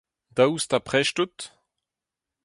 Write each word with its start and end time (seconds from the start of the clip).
Daoust 0.35 0.71
ha 0.73 0.79
prest 0.87 1.17
out? 1.23 1.39